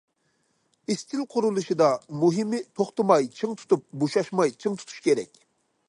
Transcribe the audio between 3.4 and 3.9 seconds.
چىڭ تۇتۇپ،